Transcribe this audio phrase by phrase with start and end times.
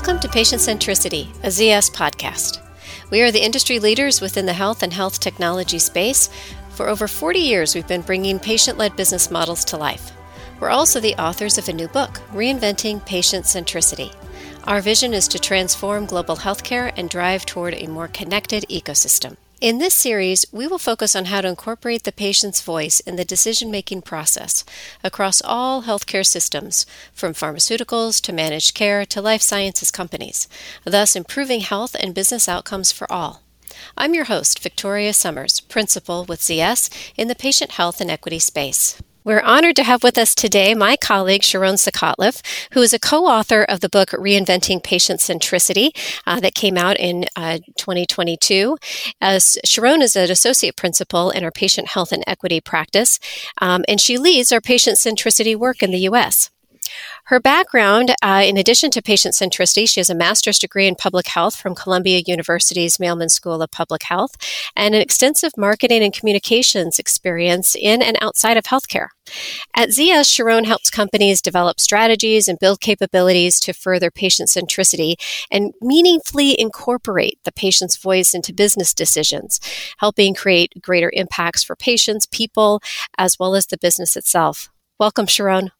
[0.00, 2.62] Welcome to Patient Centricity, a ZS podcast.
[3.10, 6.30] We are the industry leaders within the health and health technology space.
[6.70, 10.12] For over 40 years, we've been bringing patient led business models to life.
[10.58, 14.10] We're also the authors of a new book, Reinventing Patient Centricity.
[14.64, 19.36] Our vision is to transform global healthcare and drive toward a more connected ecosystem.
[19.60, 23.26] In this series, we will focus on how to incorporate the patient's voice in the
[23.26, 24.64] decision making process
[25.04, 30.48] across all healthcare systems, from pharmaceuticals to managed care to life sciences companies,
[30.84, 33.42] thus improving health and business outcomes for all.
[33.98, 38.96] I'm your host, Victoria Summers, Principal with ZS in the patient health and equity space.
[39.22, 42.40] We're honored to have with us today my colleague Sharon Suchotliff,
[42.72, 45.90] who is a co-author of the book Reinventing Patient Centricity
[46.26, 48.78] uh, that came out in uh, 2022.
[49.20, 53.20] As Sharon is an associate principal in our patient health and equity practice,
[53.60, 56.50] um, and she leads our patient centricity work in the U.S.
[57.30, 61.28] Her background, uh, in addition to patient centricity, she has a master's degree in public
[61.28, 64.32] health from Columbia University's Mailman School of Public Health
[64.74, 69.10] and an extensive marketing and communications experience in and outside of healthcare.
[69.76, 75.14] At ZS, Sharon helps companies develop strategies and build capabilities to further patient centricity
[75.52, 79.60] and meaningfully incorporate the patient's voice into business decisions,
[79.98, 82.82] helping create greater impacts for patients, people,
[83.16, 84.68] as well as the business itself.
[84.98, 85.70] Welcome, Sharon.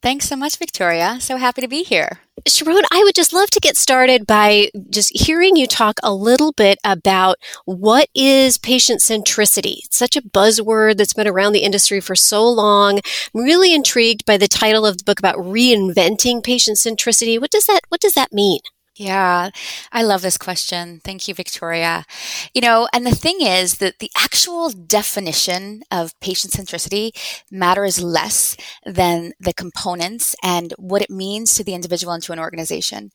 [0.00, 1.18] Thanks so much, Victoria.
[1.20, 2.20] So happy to be here.
[2.46, 6.52] Sharon, I would just love to get started by just hearing you talk a little
[6.52, 9.78] bit about what is patient centricity.
[9.84, 13.00] It's such a buzzword that's been around the industry for so long.
[13.34, 17.40] I'm really intrigued by the title of the book about reinventing patient centricity.
[17.40, 18.60] What does that what does that mean?
[18.98, 19.50] Yeah,
[19.92, 21.00] I love this question.
[21.04, 22.04] Thank you, Victoria.
[22.52, 27.12] You know, and the thing is that the actual definition of patient centricity
[27.48, 32.40] matters less than the components and what it means to the individual and to an
[32.40, 33.12] organization.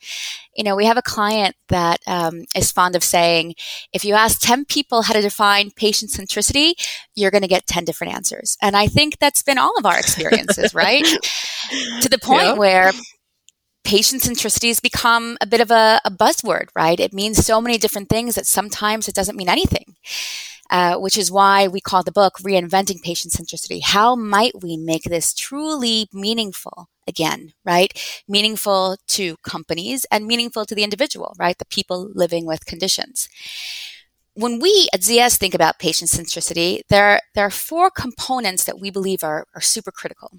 [0.56, 3.56] You know, we have a client that um, is fond of saying,
[3.92, 6.76] if you ask 10 people how to define patient centricity,
[7.14, 8.58] you're going to get 10 different answers.
[8.62, 11.04] And I think that's been all of our experiences, right?
[12.02, 12.54] to the point yeah.
[12.54, 12.92] where
[13.84, 17.00] patient centricity has become a bit of a, a, buzzword, right?
[17.00, 19.96] It means so many different things that sometimes it doesn't mean anything.
[20.70, 23.84] Uh, which is why we call the book Reinventing Patient Centricity.
[23.84, 27.94] How might we make this truly meaningful again, right?
[28.28, 31.58] Meaningful to companies and meaningful to the individual, right?
[31.60, 33.30] The people living with conditions
[34.36, 38.90] when we at ZS think about patient centricity, there, there are four components that we
[38.90, 40.32] believe are, are super critical.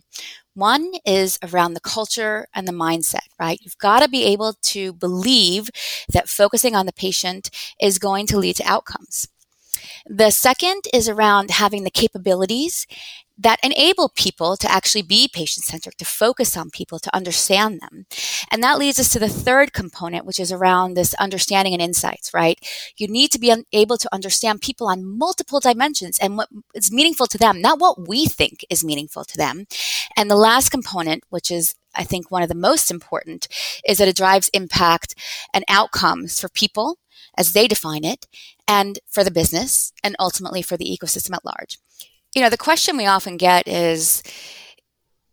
[0.55, 3.59] One is around the culture and the mindset, right?
[3.63, 5.71] You've got to be able to believe
[6.13, 7.51] that focusing on the patient
[7.81, 9.29] is going to lead to outcomes.
[10.07, 12.87] The second is around having the capabilities
[13.37, 18.07] that enable people to actually be patient centric, to focus on people, to understand them.
[18.51, 22.33] And that leads us to the third component, which is around this understanding and insights,
[22.33, 22.59] right?
[22.97, 27.27] You need to be able to understand people on multiple dimensions and what is meaningful
[27.27, 29.67] to them, not what we think is meaningful to them.
[30.17, 33.47] And the last component, which is I think one of the most important,
[33.87, 35.15] is that it drives impact
[35.53, 36.99] and outcomes for people
[37.37, 38.27] as they define it
[38.67, 41.79] and for the business and ultimately for the ecosystem at large
[42.35, 44.23] you know, the question we often get is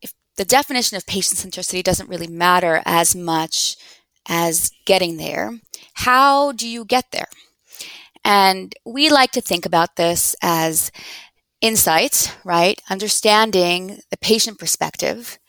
[0.01, 3.75] if the definition of patient centricity doesn't really matter as much
[4.27, 5.59] as getting there,
[5.93, 7.27] how do you get there?
[8.23, 10.91] And we like to think about this as
[11.59, 12.81] insights, right?
[12.89, 15.39] Understanding the patient perspective,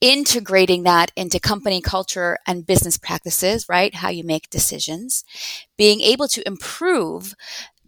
[0.00, 3.96] integrating that into company culture and business practices, right?
[3.96, 5.24] How you make decisions,
[5.76, 7.34] being able to improve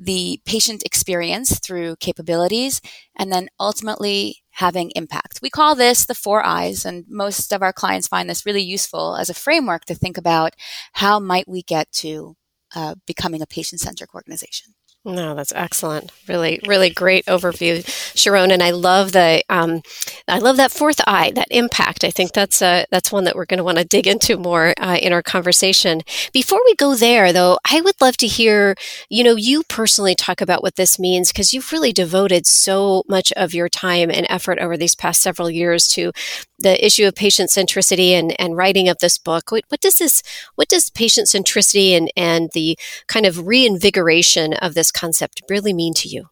[0.00, 2.80] the patient experience through capabilities,
[3.16, 5.40] and then ultimately having impact.
[5.42, 9.16] We call this the four I's, and most of our clients find this really useful
[9.16, 10.54] as a framework to think about
[10.94, 12.36] how might we get to
[12.75, 14.75] uh, becoming a patient-centric organization.
[15.03, 16.12] No, that's excellent.
[16.28, 17.83] Really, really great overview,
[18.15, 18.50] Sharon.
[18.50, 19.80] And I love the, um,
[20.28, 22.04] I love that fourth I, that impact.
[22.04, 24.74] I think that's a, that's one that we're going to want to dig into more
[24.78, 26.03] uh, in our conversation.
[26.34, 28.74] Before we go there, though, I would love to hear,
[29.09, 33.33] you know, you personally talk about what this means because you've really devoted so much
[33.39, 36.12] of your time and effort over these past several years to
[36.60, 39.51] the issue of patient centricity and, and writing of this book.
[39.51, 40.22] What, what does this,
[40.54, 45.95] what does patient centricity and, and the kind of reinvigoration of this concept really mean
[45.95, 46.27] to you?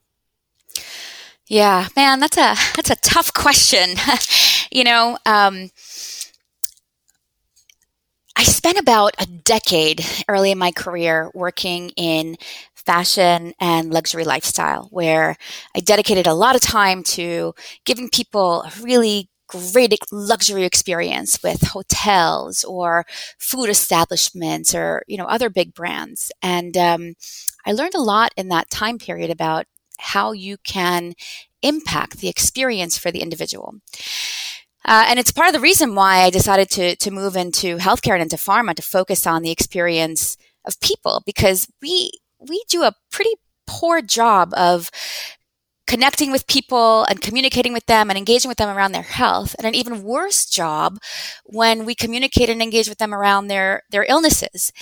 [1.46, 3.94] Yeah, man, that's a that's a tough question.
[4.70, 5.70] you know, um,
[8.36, 12.36] I spent about a decade early in my career working in
[12.74, 15.36] fashion and luxury lifestyle, where
[15.74, 17.54] I dedicated a lot of time to
[17.86, 23.04] giving people a really great luxury experience with hotels or
[23.38, 26.30] food establishments or you know other big brands.
[26.42, 27.14] And um,
[27.66, 29.66] i learned a lot in that time period about
[29.98, 31.14] how you can
[31.62, 33.74] impact the experience for the individual.
[34.84, 38.14] Uh, and it's part of the reason why I decided to to move into healthcare
[38.14, 42.94] and into pharma to focus on the experience of people because we we do a
[43.10, 43.34] pretty
[43.66, 44.90] poor job of
[45.88, 49.56] connecting with people and communicating with them and engaging with them around their health.
[49.58, 50.98] And an even worse job
[51.44, 54.72] when we communicate and engage with them around their their illnesses.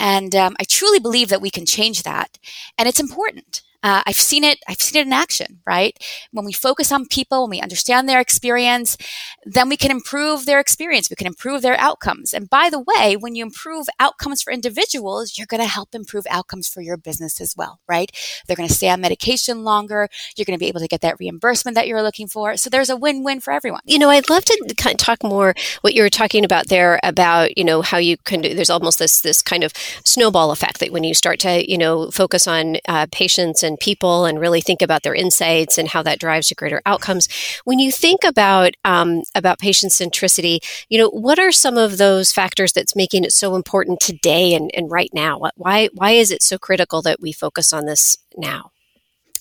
[0.00, 2.38] And um, i truly believe that we can change that.
[2.76, 4.58] And it's important uh, I've seen it.
[4.68, 5.96] I've seen it in action, right?
[6.32, 8.96] When we focus on people, when we understand their experience,
[9.44, 11.10] then we can improve their experience.
[11.10, 12.34] We can improve their outcomes.
[12.34, 16.26] And by the way, when you improve outcomes for individuals, you're going to help improve
[16.28, 18.10] outcomes for your business as well, right?
[18.46, 20.08] They're going to stay on medication longer.
[20.36, 22.56] You're going to be able to get that reimbursement that you're looking for.
[22.56, 23.80] So there's a win-win for everyone.
[23.84, 26.98] You know, I'd love to kind of talk more what you were talking about there
[27.02, 28.54] about you know how you can do.
[28.54, 29.72] There's almost this this kind of
[30.04, 34.24] snowball effect that when you start to you know focus on uh, patients and people
[34.24, 37.28] and really think about their insights and how that drives to greater outcomes.
[37.64, 40.58] When you think about um, about patient centricity,
[40.88, 44.70] you know, what are some of those factors that's making it so important today and,
[44.74, 45.40] and right now?
[45.56, 48.70] Why why is it so critical that we focus on this now?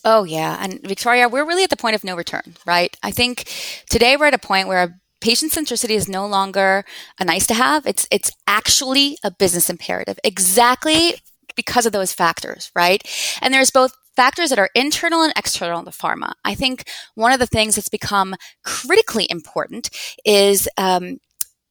[0.04, 2.96] Oh yeah, and Victoria, we're really at the point of no return, right?
[3.04, 3.52] I think
[3.90, 6.86] today we're at a point where patient centricity is no longer
[7.20, 7.86] a nice to have.
[7.86, 10.20] It's it's actually a business imperative.
[10.24, 11.16] Exactly
[11.56, 13.04] because of those factors, right?
[13.42, 16.34] And there's both factors that are internal and external to pharma.
[16.44, 19.92] I think one of the things that's become critically important
[20.26, 21.20] is um,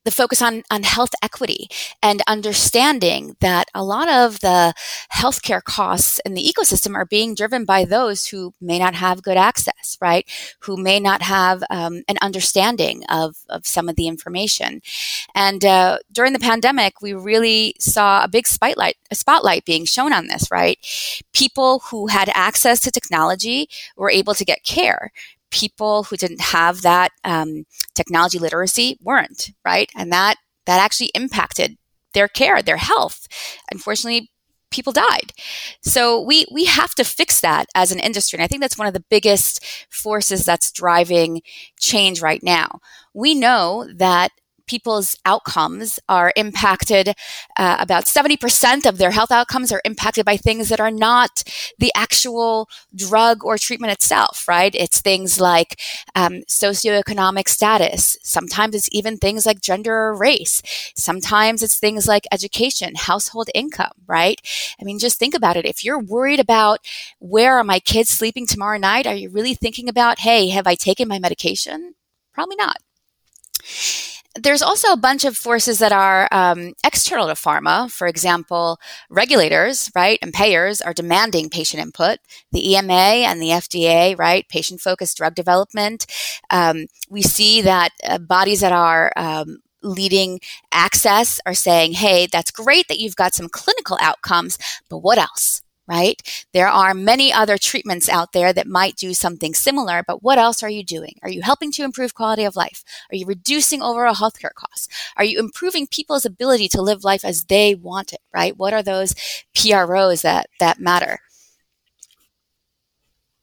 [0.06, 1.68] the focus on, on health equity
[2.00, 4.72] and understanding that a lot of the
[5.12, 9.36] healthcare costs in the ecosystem are being driven by those who may not have good
[9.36, 10.24] access, right?
[10.60, 14.80] Who may not have um, an understanding of, of some of the information.
[15.34, 20.12] And uh, during the pandemic, we really saw a big spotlight, a spotlight being shown
[20.12, 20.78] on this, right?
[21.32, 25.10] People who had access to technology were able to get care
[25.50, 27.64] people who didn't have that um,
[27.94, 29.90] technology literacy weren't right?
[29.96, 31.76] And that that actually impacted
[32.14, 33.26] their care their health.
[33.70, 34.30] Unfortunately
[34.70, 35.32] people died.
[35.82, 38.88] So we we have to fix that as an industry and i think that's one
[38.88, 41.42] of the biggest forces that's driving
[41.78, 42.80] change right now.
[43.14, 44.32] We know that
[44.66, 47.14] people's outcomes are impacted.
[47.56, 51.42] Uh, about 70% of their health outcomes are impacted by things that are not
[51.78, 54.74] the actual drug or treatment itself, right?
[54.74, 55.80] It's things like
[56.14, 58.16] um, socioeconomic status.
[58.22, 60.62] Sometimes it's even things like gender or race.
[60.96, 64.40] Sometimes it's things like education, household income, right?
[64.80, 65.64] I mean, just think about it.
[65.64, 66.80] If you're worried about
[67.18, 70.74] where are my kids sleeping tomorrow night, are you really thinking about, hey, have I
[70.74, 71.94] taken my medication?
[72.32, 72.78] Probably not
[74.38, 77.90] there's also a bunch of forces that are um, external to pharma.
[77.90, 78.78] For example,
[79.10, 82.18] regulators, right, and payers are demanding patient input.
[82.52, 86.06] The EMA and the FDA, right, patient focused drug development.
[86.50, 90.40] Um, we see that uh, bodies that are um, leading
[90.72, 94.58] access are saying, hey, that's great that you've got some clinical outcomes,
[94.88, 95.62] but what else?
[95.88, 96.20] Right?
[96.52, 100.62] There are many other treatments out there that might do something similar, but what else
[100.62, 101.18] are you doing?
[101.22, 102.82] Are you helping to improve quality of life?
[103.10, 104.88] Are you reducing overall healthcare costs?
[105.16, 108.56] Are you improving people's ability to live life as they want it, right?
[108.56, 109.14] What are those
[109.54, 111.20] PROs that, that matter?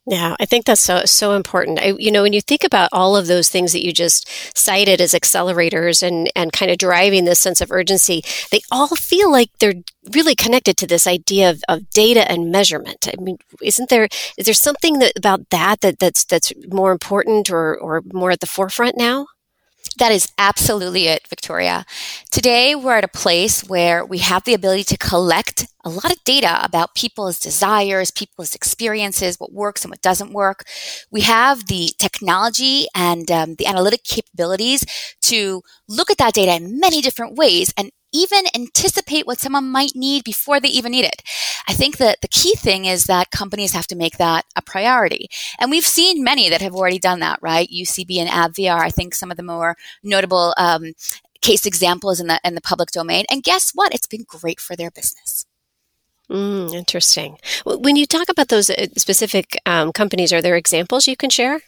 [0.06, 1.80] Yeah, I think that's so so important.
[1.80, 5.00] I, you know, when you think about all of those things that you just cited
[5.00, 9.50] as accelerators and and kind of driving this sense of urgency, they all feel like
[9.60, 9.76] they're
[10.14, 13.08] really connected to this idea of, of data and measurement.
[13.08, 17.50] I mean, isn't there is there something that, about that that that's that's more important
[17.50, 19.28] or or more at the forefront now?
[20.00, 21.86] That is absolutely it, Victoria.
[22.32, 26.24] Today, we're at a place where we have the ability to collect a lot of
[26.24, 30.66] data about people's desires, people's experiences, what works and what doesn't work.
[31.12, 34.84] We have the technology and um, the analytic capabilities
[35.24, 39.94] to look at that data in many different ways and even anticipate what someone might
[39.96, 41.22] need before they even need it.
[41.68, 45.30] I think that the key thing is that companies have to make that a priority.
[45.60, 47.70] And we've seen many that have already done that, right?
[47.70, 50.94] UCB and AbbVie are, I think, some of the more notable um,
[51.42, 53.26] case examples in the in the public domain.
[53.30, 53.94] And guess what?
[53.94, 55.46] It's been great for their business.
[56.30, 57.38] Mm, interesting.
[57.66, 61.62] When you talk about those uh, specific um, companies, are there examples you can share?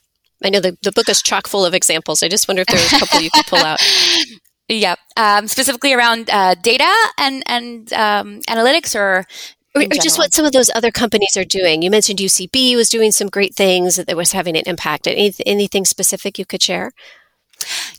[0.43, 2.23] I know the, the book is chock full of examples.
[2.23, 3.79] I just wonder if there's a couple you could pull out.
[4.67, 9.25] Yeah, um, specifically around uh, data and and um, analytics, or
[9.75, 11.81] or, or just what some of those other companies are doing.
[11.81, 15.07] You mentioned UCB was doing some great things that was having an impact.
[15.07, 16.93] Any, anything specific you could share?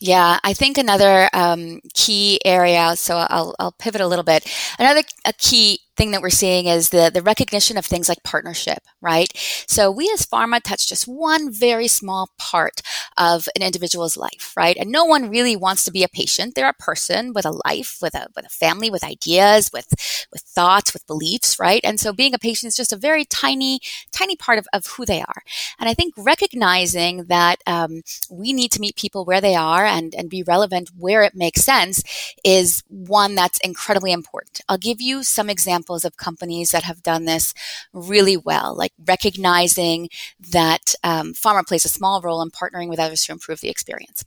[0.00, 2.94] Yeah, I think another um, key area.
[2.96, 4.50] So I'll, I'll pivot a little bit.
[4.78, 8.78] Another a key thing that we're seeing is the, the recognition of things like partnership,
[9.00, 9.30] right?
[9.66, 12.82] So we as pharma touch just one very small part
[13.16, 14.76] of an individual's life, right?
[14.76, 16.54] And no one really wants to be a patient.
[16.54, 19.88] They're a person with a life, with a, with a family, with ideas, with,
[20.32, 21.80] with thoughts, with beliefs, right?
[21.82, 23.80] And so being a patient is just a very tiny,
[24.12, 25.42] tiny part of, of who they are.
[25.78, 30.14] And I think recognizing that um, we need to meet people where they are and,
[30.14, 32.02] and be relevant where it makes sense
[32.44, 34.60] is one that's incredibly important.
[34.68, 37.54] I'll give you some examples examples of companies that have done this
[37.92, 40.08] really well, like recognizing
[40.52, 44.24] that um, pharma plays a small role in partnering with others to improve the experience.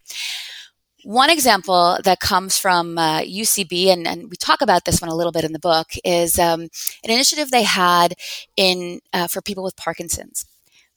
[1.03, 5.15] One example that comes from uh, UCB, and, and, we talk about this one a
[5.15, 6.61] little bit in the book, is um,
[7.03, 8.15] an initiative they had
[8.57, 10.45] in uh, for people with Parkinson's.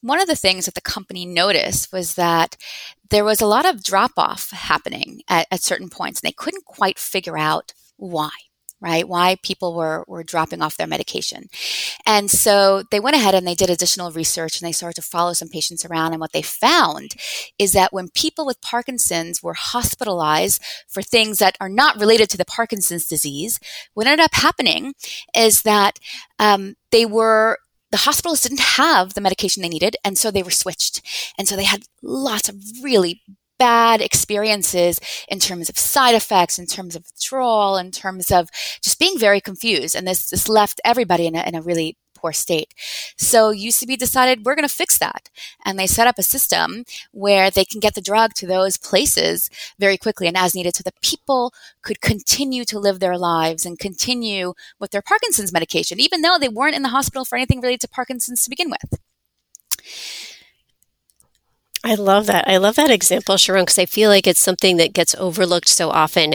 [0.01, 2.57] One of the things that the company noticed was that
[3.11, 6.65] there was a lot of drop off happening at, at certain points, and they couldn't
[6.65, 8.31] quite figure out why
[8.83, 9.09] right?
[9.09, 11.49] Why people were, were dropping off their medication.
[12.05, 15.33] And so they went ahead and they did additional research and they started to follow
[15.33, 16.13] some patients around.
[16.13, 17.13] And what they found
[17.59, 22.37] is that when people with Parkinson's were hospitalized for things that are not related to
[22.37, 23.61] the Parkinson's disease,
[23.95, 24.95] what ended up happening
[25.37, 25.99] is that
[26.39, 27.59] um, they were
[27.93, 31.03] the hospitals didn't have the medication they needed, and so they were switched.
[31.39, 33.21] And so they had lots of really
[33.63, 38.51] bad experiences in terms of side effects, in terms of withdrawal, in terms of
[38.83, 39.95] just being very confused.
[39.95, 42.75] And this, this left everybody in a, in a really poor state.
[43.17, 45.31] So UCB decided we're going to fix that.
[45.65, 49.49] And they set up a system where they can get the drug to those places
[49.79, 53.79] very quickly and as needed so that people could continue to live their lives and
[53.79, 57.83] continue with their Parkinson's medication, even though they weren't in the hospital for anything related
[57.83, 58.99] to Parkinson's to begin with.
[61.85, 62.47] I love that.
[62.47, 65.91] I love that example, Sharon, because I feel like it's something that gets overlooked so
[65.91, 66.35] often.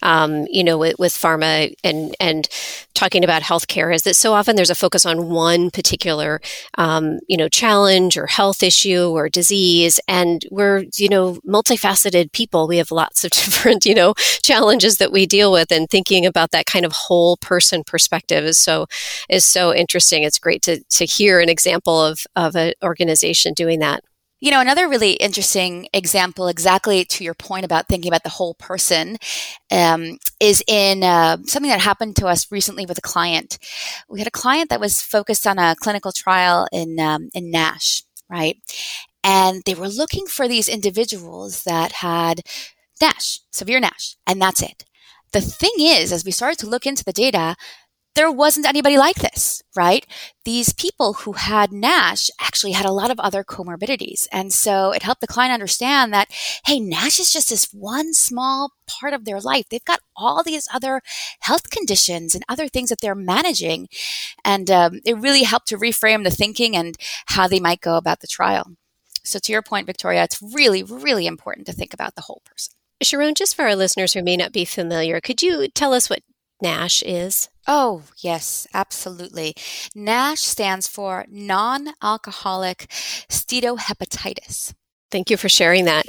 [0.00, 2.48] Um, you know, with, with, pharma and and
[2.94, 6.40] talking about healthcare, is that so often there's a focus on one particular,
[6.78, 12.66] um, you know, challenge or health issue or disease, and we're you know multifaceted people.
[12.66, 16.52] We have lots of different you know challenges that we deal with, and thinking about
[16.52, 18.86] that kind of whole person perspective is so
[19.28, 20.22] is so interesting.
[20.22, 24.02] It's great to to hear an example of of an organization doing that.
[24.38, 28.54] You know, another really interesting example, exactly to your point about thinking about the whole
[28.54, 29.16] person,
[29.70, 33.58] um, is in uh, something that happened to us recently with a client.
[34.10, 38.02] We had a client that was focused on a clinical trial in um, in NASH,
[38.28, 38.58] right?
[39.24, 42.42] And they were looking for these individuals that had
[43.00, 44.84] NASH, severe NASH, and that's it.
[45.32, 47.56] The thing is, as we started to look into the data,
[48.16, 50.06] there wasn't anybody like this, right?
[50.44, 54.26] These people who had NASH actually had a lot of other comorbidities.
[54.32, 56.28] And so it helped the client understand that,
[56.64, 59.68] hey, NASH is just this one small part of their life.
[59.68, 61.02] They've got all these other
[61.40, 63.88] health conditions and other things that they're managing.
[64.44, 66.96] And um, it really helped to reframe the thinking and
[67.26, 68.72] how they might go about the trial.
[69.24, 72.74] So, to your point, Victoria, it's really, really important to think about the whole person.
[73.02, 76.22] Sharon, just for our listeners who may not be familiar, could you tell us what
[76.60, 77.48] NASH is?
[77.66, 79.54] Oh, yes, absolutely.
[79.94, 82.86] NASH stands for non alcoholic
[83.28, 84.74] steatohepatitis.
[85.12, 86.06] Thank you for sharing that.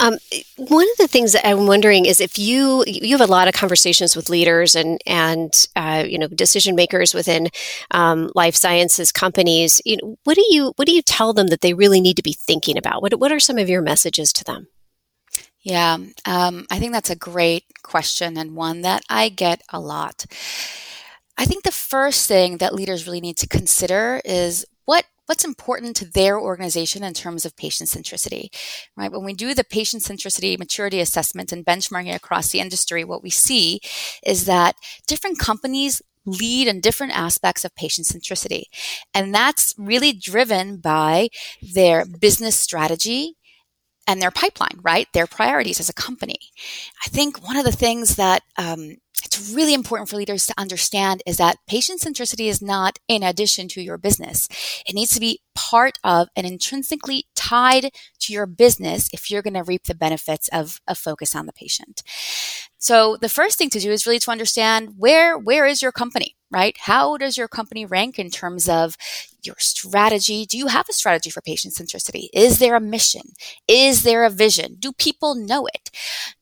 [0.00, 0.18] Um,
[0.56, 3.54] one of the things that I'm wondering is if you you have a lot of
[3.54, 7.48] conversations with leaders and and uh, you know decision makers within
[7.92, 9.80] um, life sciences companies.
[9.84, 12.22] You know, what do you what do you tell them that they really need to
[12.22, 13.00] be thinking about?
[13.00, 14.66] What what are some of your messages to them?
[15.66, 20.24] Yeah, um, I think that's a great question and one that I get a lot.
[21.36, 25.96] I think the first thing that leaders really need to consider is what what's important
[25.96, 28.46] to their organization in terms of patient centricity
[28.96, 33.24] right when we do the patient centricity maturity assessment and benchmarking across the industry what
[33.24, 33.80] we see
[34.24, 34.76] is that
[35.08, 38.62] different companies lead in different aspects of patient centricity
[39.12, 41.28] and that's really driven by
[41.74, 43.34] their business strategy
[44.06, 45.08] and their pipeline, right?
[45.12, 46.38] Their priorities as a company.
[47.04, 51.22] I think one of the things that um, it's really important for leaders to understand
[51.26, 54.48] is that patient centricity is not in addition to your business.
[54.86, 59.54] It needs to be part of and intrinsically tied to your business if you're going
[59.54, 62.02] to reap the benefits of a focus on the patient.
[62.78, 66.36] So the first thing to do is really to understand where where is your company,
[66.50, 66.76] right?
[66.78, 68.96] How does your company rank in terms of
[69.46, 70.46] your strategy?
[70.46, 72.28] Do you have a strategy for patient centricity?
[72.32, 73.32] Is there a mission?
[73.68, 74.76] Is there a vision?
[74.78, 75.90] Do people know it?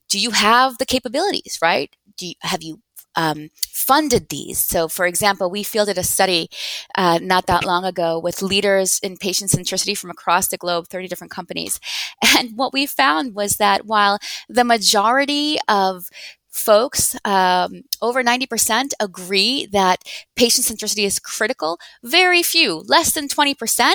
[0.09, 1.95] Do you have the capabilities, right?
[2.17, 2.81] Do you, have you
[3.15, 4.63] um, funded these.
[4.63, 6.49] So, for example, we fielded a study
[6.97, 11.07] uh, not that long ago with leaders in patient centricity from across the globe, 30
[11.07, 11.79] different companies.
[12.37, 14.19] And what we found was that while
[14.49, 16.07] the majority of
[16.55, 20.01] folks, um, over 90% agree that
[20.35, 21.77] patient centricity is critical.
[22.03, 23.93] Very few, less than 20%,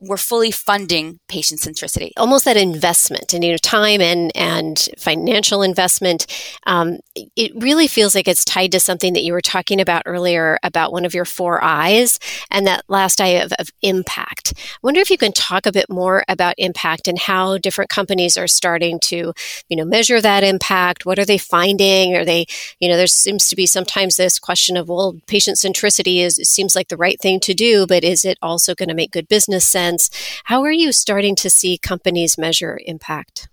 [0.00, 2.12] were fully funding patient centricity.
[2.16, 6.26] Almost that investment and you know time and and financial investment.
[6.66, 10.58] Um, it really feels like it's tied to something that you were talking about earlier
[10.62, 12.18] about one of your four I's
[12.50, 14.52] and that last I of, of impact.
[14.56, 18.36] I wonder if you can talk a bit more about impact and how different companies
[18.36, 19.32] are starting to
[19.68, 21.04] you know measure that impact.
[21.04, 21.95] What are they finding?
[22.04, 22.46] Are they,
[22.80, 26.76] you know, there seems to be sometimes this question of, well, patient centricity is seems
[26.76, 29.66] like the right thing to do, but is it also going to make good business
[29.66, 30.10] sense?
[30.44, 33.48] How are you starting to see companies measure impact?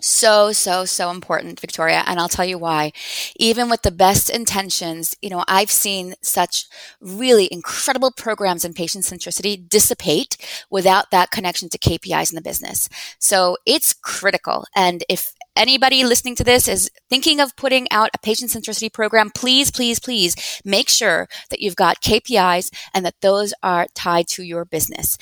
[0.00, 2.92] so so so important victoria and i'll tell you why
[3.36, 6.66] even with the best intentions you know i've seen such
[7.00, 10.36] really incredible programs in patient centricity dissipate
[10.70, 12.88] without that connection to kpis in the business
[13.18, 18.18] so it's critical and if anybody listening to this is thinking of putting out a
[18.18, 23.52] patient centricity program, please, please, please make sure that you've got KPIs and that those
[23.62, 25.18] are tied to your business.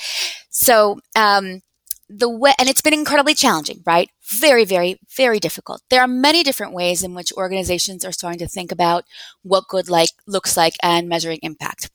[0.51, 1.63] So, um,
[2.09, 4.09] the way, and it's been incredibly challenging, right?
[4.31, 5.83] Very, very, very difficult.
[5.91, 9.05] There are many different ways in which organizations are starting to think about
[9.43, 11.91] what good like looks like and measuring impact.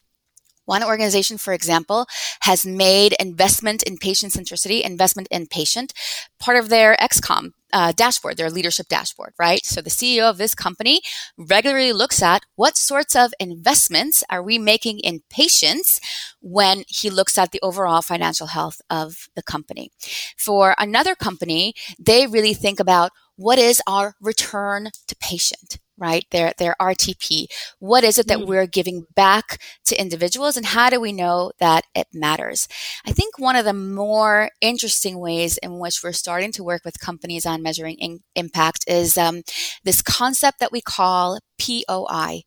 [0.66, 2.08] One organization, for example,
[2.42, 5.94] has made investment in patient centricity, investment in patient,
[6.40, 9.66] part of their XCOM uh, dashboard, their leadership dashboard, right?
[9.66, 11.02] So the CEO of this company
[11.38, 16.00] regularly looks at what sorts of investments are we making in patients
[16.42, 19.92] when he looks at the overall financial health of the company.
[20.38, 26.26] For another company, they really think about what is our return to patient right?
[26.32, 27.46] Their, their RTP.
[27.80, 28.48] What is it that mm.
[28.48, 32.68] we're giving back to individuals and how do we know that it matters?
[33.06, 37.00] I think one of the more interesting ways in which we're starting to work with
[37.00, 39.44] companies on measuring in, impact is um,
[39.84, 42.42] this concept that we call POI,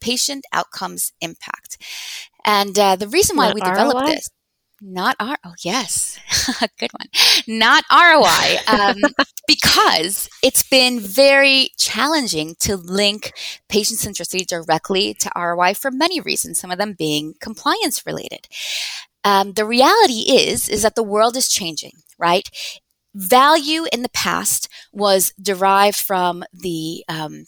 [0.00, 1.76] Patient Outcomes Impact.
[2.44, 4.10] And uh, the reason why we developed ROI?
[4.12, 4.30] this
[4.80, 5.36] not R.
[5.44, 6.18] Oh, yes,
[6.78, 7.08] good one.
[7.46, 8.96] Not ROI, um,
[9.46, 13.32] because it's been very challenging to link
[13.68, 16.58] patient centricity directly to ROI for many reasons.
[16.58, 18.48] Some of them being compliance related.
[19.22, 22.48] Um, the reality is is that the world is changing, right?
[23.14, 27.44] Value in the past was derived from the um,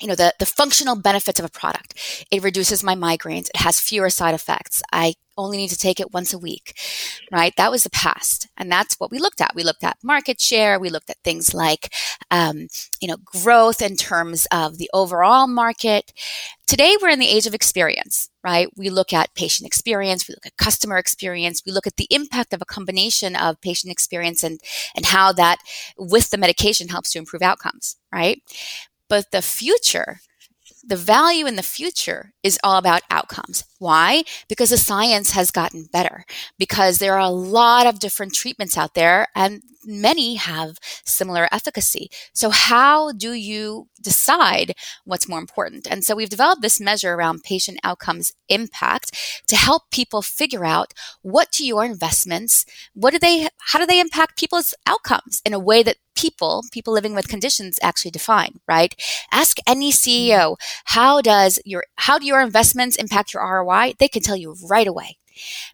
[0.00, 3.78] you know the, the functional benefits of a product it reduces my migraines it has
[3.78, 6.74] fewer side effects i only need to take it once a week
[7.32, 7.54] right?
[7.56, 9.54] That was the past and that's what we looked at.
[9.54, 10.78] We looked at market share.
[10.78, 11.92] We looked at things like
[12.30, 12.68] um,
[13.00, 16.12] you know growth in terms of the overall market.
[16.66, 18.68] Today we're in the age of experience right?
[18.74, 20.26] We look at patient experience.
[20.26, 21.62] We look at customer experience.
[21.66, 24.60] We look at the impact of a combination of patient experience and
[24.96, 25.58] and how that
[25.98, 28.42] with the medication helps to improve outcomes right?
[29.08, 30.20] But the future,
[30.84, 33.64] the value in the future is all about outcomes.
[33.80, 34.24] Why?
[34.46, 36.26] Because the science has gotten better,
[36.58, 42.10] because there are a lot of different treatments out there and many have similar efficacy.
[42.34, 45.86] So how do you decide what's more important?
[45.90, 49.16] And so we've developed this measure around patient outcomes impact
[49.48, 54.00] to help people figure out what do your investments, what do they, how do they
[54.00, 58.94] impact people's outcomes in a way that people, people living with conditions actually define, right?
[59.32, 63.69] Ask any CEO, how does your, how do your investments impact your ROI?
[63.98, 65.18] They can tell you right away.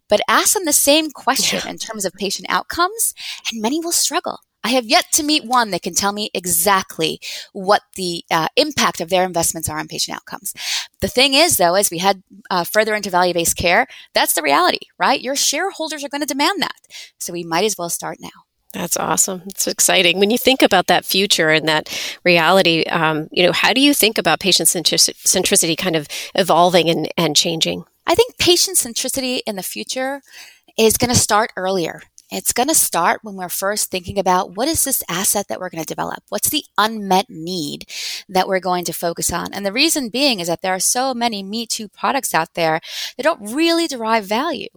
[0.07, 1.71] But ask them the same question yeah.
[1.71, 3.13] in terms of patient outcomes,
[3.51, 4.39] and many will struggle.
[4.63, 7.21] I have yet to meet one that can tell me exactly
[7.53, 10.53] what the uh, impact of their investments are on patient outcomes.
[10.99, 14.41] The thing is, though, as we head uh, further into value based care, that's the
[14.41, 15.21] reality, right?
[15.21, 16.75] Your shareholders are going to demand that.
[17.19, 18.46] So we might as well start now.
[18.77, 19.41] That's awesome.
[19.47, 20.19] It's exciting.
[20.19, 21.89] When you think about that future and that
[22.23, 27.11] reality, um, you know, how do you think about patient centricity kind of evolving and,
[27.17, 27.85] and changing?
[28.05, 30.21] I think patient centricity in the future
[30.77, 32.03] is going to start earlier.
[32.29, 35.69] It's going to start when we're first thinking about what is this asset that we're
[35.69, 36.23] going to develop?
[36.27, 37.85] What's the unmet need
[38.27, 39.53] that we're going to focus on?
[39.53, 42.81] And the reason being is that there are so many Me Too products out there
[43.15, 44.67] that don't really derive value.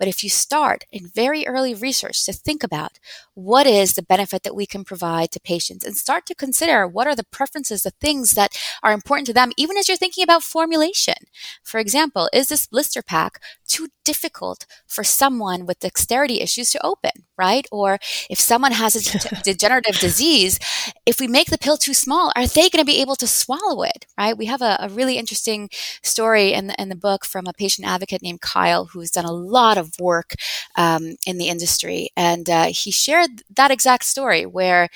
[0.00, 2.98] But if you start in very early research to think about
[3.34, 7.06] what is the benefit that we can provide to patients and start to consider what
[7.06, 10.42] are the preferences, the things that are important to them, even as you're thinking about
[10.42, 11.14] formulation.
[11.62, 16.95] For example, is this blister pack too difficult for someone with dexterity issues to open?
[16.96, 17.66] Open, right?
[17.70, 17.98] Or
[18.30, 20.58] if someone has a degenerative disease,
[21.04, 23.82] if we make the pill too small, are they going to be able to swallow
[23.82, 24.36] it, right?
[24.36, 25.68] We have a, a really interesting
[26.02, 29.32] story in the, in the book from a patient advocate named Kyle who's done a
[29.32, 30.34] lot of work
[30.76, 32.10] um, in the industry.
[32.16, 34.88] And uh, he shared that exact story where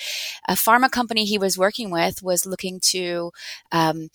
[0.48, 3.32] a pharma company he was working with was looking to
[3.72, 4.08] um,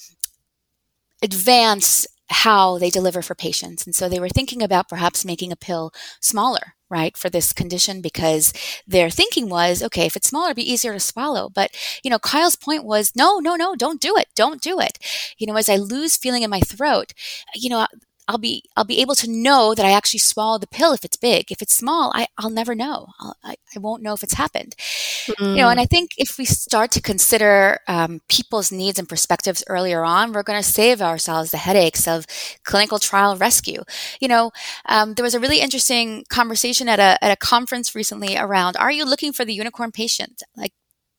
[1.21, 3.85] advance how they deliver for patients.
[3.85, 8.01] And so they were thinking about perhaps making a pill smaller, right, for this condition
[8.01, 8.53] because
[8.87, 11.49] their thinking was, okay, if it's smaller, it'd be easier to swallow.
[11.49, 11.71] But,
[12.03, 14.27] you know, Kyle's point was, no, no, no, don't do it.
[14.35, 14.97] Don't do it.
[15.37, 17.13] You know, as I lose feeling in my throat,
[17.53, 17.87] you know,
[18.27, 21.17] I'll be I'll be able to know that I actually swallowed the pill if it's
[21.17, 21.51] big.
[21.51, 23.07] If it's small, I, I'll never know.
[23.19, 24.75] I'll, I, I won't know if it's happened.
[25.27, 25.51] Mm.
[25.51, 29.63] You know, and I think if we start to consider um, people's needs and perspectives
[29.67, 32.25] earlier on, we're going to save ourselves the headaches of
[32.63, 33.83] clinical trial rescue.
[34.19, 34.51] You know,
[34.87, 38.91] um, there was a really interesting conversation at a at a conference recently around: Are
[38.91, 40.41] you looking for the unicorn patient?
[40.55, 40.73] Like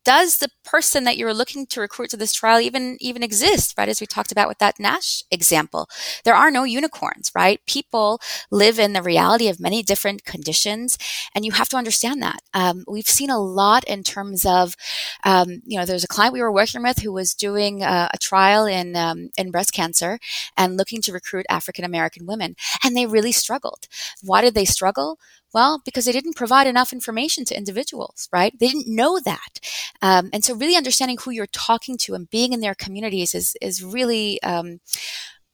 [0.06, 3.88] does the person that you're looking to recruit to this trial even even exist right
[3.88, 5.88] as we talked about with that nash example?
[6.24, 7.60] There are no unicorns right?
[7.66, 8.20] People
[8.52, 10.96] live in the reality of many different conditions
[11.34, 12.38] and you have to understand that.
[12.54, 14.76] Um, we've seen a lot in terms of
[15.26, 18.18] um, you know there's a client we were working with who was doing a, a
[18.18, 20.18] trial in um, in breast cancer
[20.56, 23.86] and looking to recruit african american women and they really struggled
[24.22, 25.18] why did they struggle
[25.54, 28.52] well, because they didn't provide enough information to individuals, right?
[28.58, 29.60] They didn't know that.
[30.02, 33.56] Um, and so really understanding who you're talking to and being in their communities is,
[33.62, 34.80] is really, um,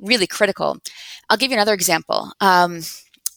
[0.00, 0.78] really critical.
[1.30, 2.32] I'll give you another example.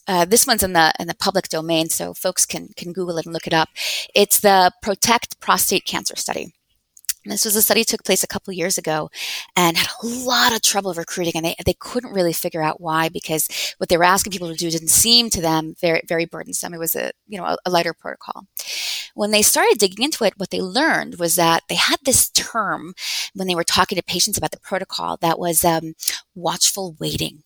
[0.06, 3.26] Uh, this one's in the in the public domain, so folks can can Google it
[3.26, 3.68] and look it up.
[4.14, 6.52] It's the Protect Prostate Cancer Study.
[7.30, 9.10] This was a study that took place a couple years ago
[9.56, 13.08] and had a lot of trouble recruiting and they, they couldn't really figure out why
[13.08, 16.72] because what they were asking people to do didn't seem to them very, very burdensome.
[16.72, 18.46] It was a, you know, a, a lighter protocol.
[19.14, 22.94] When they started digging into it, what they learned was that they had this term
[23.34, 25.94] when they were talking to patients about the protocol that was um,
[26.34, 27.42] watchful waiting.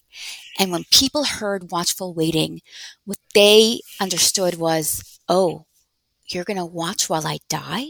[0.60, 2.60] And when people heard watchful waiting,
[3.06, 5.64] what they understood was, oh,
[6.26, 7.86] you're going to watch while I die?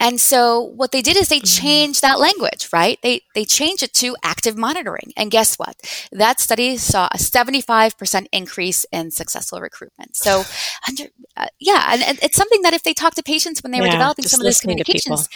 [0.00, 1.62] And so what they did is they mm-hmm.
[1.62, 2.98] changed that language, right?
[3.02, 5.12] They they changed it to active monitoring.
[5.16, 5.76] And guess what?
[6.10, 10.16] That study saw a 75% increase in successful recruitment.
[10.16, 10.44] So
[10.88, 11.04] under
[11.36, 13.84] uh, yeah, and, and, it's something that if they talk to patients when they yeah,
[13.84, 15.28] were developing some of those communications,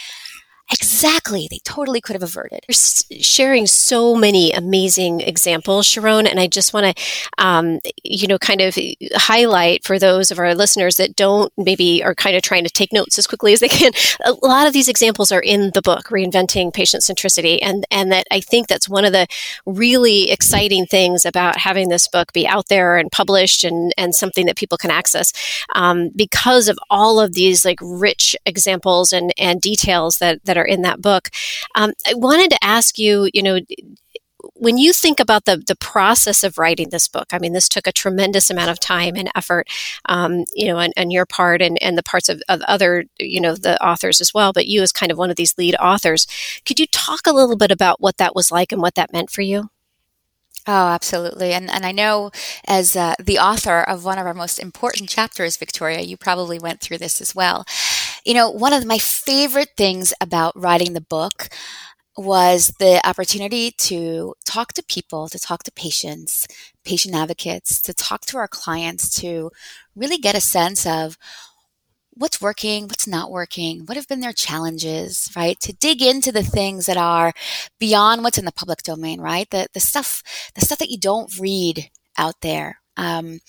[0.71, 1.47] Exactly.
[1.49, 2.61] They totally could have averted.
[2.67, 7.03] You're sharing so many amazing examples, Sharon, and I just want to,
[7.37, 8.75] um, you know, kind of
[9.13, 12.91] highlight for those of our listeners that don't maybe are kind of trying to take
[12.91, 13.91] notes as quickly as they can.
[14.25, 18.25] A lot of these examples are in the book, Reinventing Patient Centricity, and and that
[18.31, 19.27] I think that's one of the
[19.67, 24.47] really exciting things about having this book be out there and published and and something
[24.47, 25.31] that people can access
[25.75, 30.61] um, because of all of these like rich examples and and details that that that
[30.61, 31.29] are in that book.
[31.75, 33.59] Um, I wanted to ask you, you know,
[34.53, 37.87] when you think about the the process of writing this book, I mean, this took
[37.87, 39.67] a tremendous amount of time and effort,
[40.07, 43.41] um, you know, on, on, your part and, and the parts of, of other, you
[43.41, 44.53] know, the authors as well.
[44.53, 46.27] But you, as kind of one of these lead authors,
[46.65, 49.31] could you talk a little bit about what that was like and what that meant
[49.31, 49.69] for you?
[50.67, 51.53] Oh, absolutely.
[51.53, 52.31] And and I know
[52.67, 56.81] as uh, the author of one of our most important chapters, Victoria, you probably went
[56.81, 57.65] through this as well.
[58.25, 61.49] You know, one of my favorite things about writing the book
[62.17, 66.47] was the opportunity to talk to people, to talk to patients,
[66.85, 69.51] patient advocates, to talk to our clients, to
[69.95, 71.17] really get a sense of
[72.13, 75.59] what's working, what's not working, what have been their challenges, right?
[75.61, 77.33] To dig into the things that are
[77.79, 79.49] beyond what's in the public domain, right?
[79.49, 80.23] The the stuff
[80.55, 82.79] the stuff that you don't read out there.
[82.97, 83.39] Um,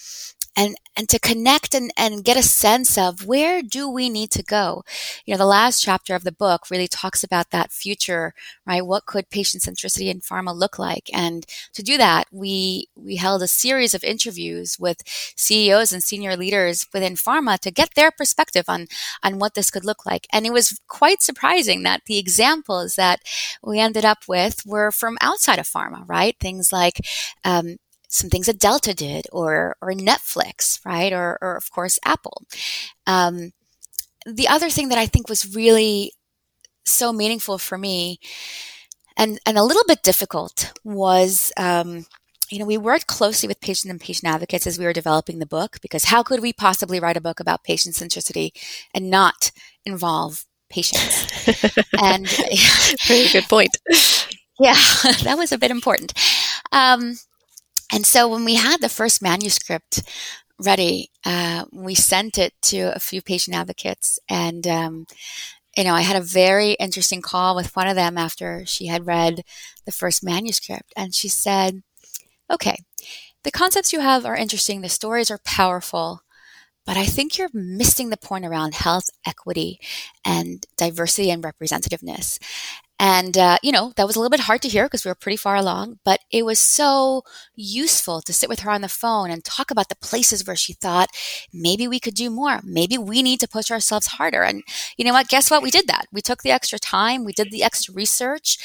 [0.56, 4.42] and and to connect and, and get a sense of where do we need to
[4.42, 4.82] go.
[5.24, 8.34] You know the last chapter of the book really talks about that future
[8.66, 8.84] right?
[8.84, 11.10] What could patient centricity in pharma look like?
[11.12, 15.02] And to do that we we held a series of interviews with
[15.36, 18.86] ceos and senior leaders within pharma to get their perspective on
[19.22, 20.26] on what this could look like.
[20.32, 23.20] And it was quite surprising that the examples that
[23.62, 26.36] we ended up with were from outside of pharma right?
[26.40, 27.00] Things like
[27.44, 27.76] um,
[28.08, 31.12] some things that Delta did or, or Netflix, right?
[31.12, 32.42] Or, or of course, Apple.
[33.06, 33.52] Um,
[34.24, 36.12] the other thing that I think was really
[36.84, 38.18] so meaningful for me
[39.16, 42.06] and, and a little bit difficult was, um,
[42.50, 45.46] you know, we worked closely with patients and patient advocates as we were developing the
[45.46, 48.50] book because how could we possibly write a book about patient centricity
[48.94, 49.50] and not
[49.84, 51.26] involve patients?
[52.00, 52.28] and
[53.06, 53.76] very good point.
[54.58, 54.72] Yeah,
[55.22, 56.12] that was a bit important.
[56.72, 57.16] Um,
[57.92, 60.02] and so when we had the first manuscript
[60.58, 64.18] ready, uh, we sent it to a few patient advocates.
[64.28, 65.06] And, um,
[65.76, 69.06] you know, I had a very interesting call with one of them after she had
[69.06, 69.42] read
[69.84, 70.92] the first manuscript.
[70.96, 71.82] And she said,
[72.50, 72.76] okay,
[73.44, 76.22] the concepts you have are interesting, the stories are powerful,
[76.86, 79.78] but I think you're missing the point around health equity
[80.24, 82.38] and diversity and representativeness.
[82.98, 85.14] And, uh, you know, that was a little bit hard to hear because we were
[85.14, 87.22] pretty far along, but it was so
[87.54, 90.72] useful to sit with her on the phone and talk about the places where she
[90.72, 91.10] thought
[91.52, 92.60] maybe we could do more.
[92.64, 94.42] Maybe we need to push ourselves harder.
[94.42, 94.62] And
[94.96, 95.28] you know what?
[95.28, 95.62] Guess what?
[95.62, 96.06] We did that.
[96.10, 97.24] We took the extra time.
[97.24, 98.56] We did the extra research.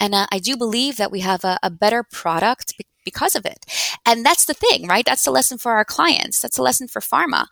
[0.00, 3.64] And uh, I do believe that we have a, a better product because of it.
[4.04, 5.04] And that's the thing, right?
[5.04, 6.40] That's the lesson for our clients.
[6.40, 7.46] That's a lesson for pharma,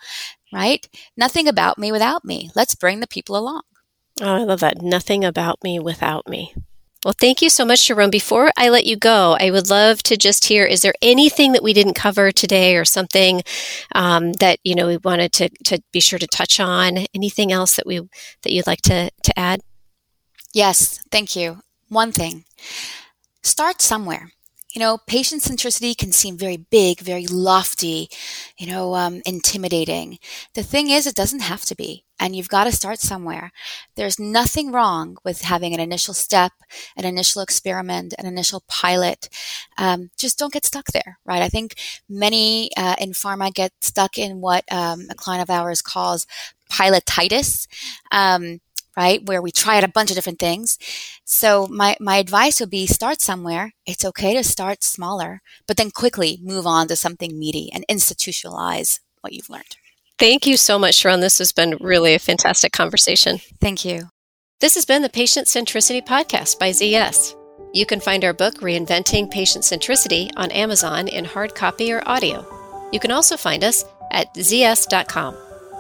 [0.53, 0.87] right?
[1.17, 2.51] Nothing about me without me.
[2.57, 3.63] Let's bring the people along.
[4.21, 4.83] Oh, I love that.
[4.83, 6.55] Nothing about me without me.
[7.05, 8.09] Well, thank you so much, Jerome.
[8.11, 11.63] Before I let you go, I would love to just hear: is there anything that
[11.63, 13.43] we didn't cover today, or something
[13.95, 17.07] um, that you know we wanted to to be sure to touch on?
[17.15, 17.99] Anything else that we
[18.43, 19.61] that you'd like to to add?
[20.55, 21.61] Yes, thank you.
[21.89, 22.45] One thing:
[23.43, 24.31] start somewhere
[24.75, 28.09] you know, patient centricity can seem very big, very lofty,
[28.59, 30.19] you know, um, intimidating.
[30.55, 32.04] The thing is, it doesn't have to be.
[32.19, 33.51] And you've got to start somewhere.
[33.97, 36.53] There's nothing wrong with having an initial step,
[36.97, 39.29] an initial experiment, an initial pilot.
[39.79, 41.43] Um, just don't get stuck there, right?
[41.43, 41.75] I think
[42.09, 46.27] many uh, in pharma get stuck in what um, a client of ours calls
[46.71, 47.67] pilotitis.
[48.13, 48.61] Um,
[48.97, 49.25] right?
[49.27, 50.79] Where we try out a bunch of different things.
[51.25, 53.73] So my, my advice would be start somewhere.
[53.87, 59.01] It's okay to start smaller, but then quickly move on to something meaty and institutionalize
[59.21, 59.77] what you've learned.
[60.19, 61.21] Thank you so much, Sharon.
[61.21, 63.39] This has been really a fantastic conversation.
[63.61, 64.09] Thank you.
[64.61, 67.35] This has been the Patient Centricity Podcast by ZS.
[67.73, 72.47] You can find our book, Reinventing Patient Centricity, on Amazon in hard copy or audio.
[72.93, 75.37] You can also find us at zs.com.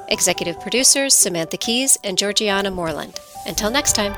[0.09, 3.19] Executive producers Samantha Keyes and Georgianna Moreland.
[3.47, 4.15] Until next time.